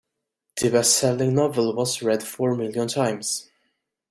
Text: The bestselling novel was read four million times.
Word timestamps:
The 0.59 0.69
bestselling 0.71 1.33
novel 1.33 1.75
was 1.75 2.01
read 2.01 2.23
four 2.23 2.55
million 2.55 2.87
times. 2.87 3.51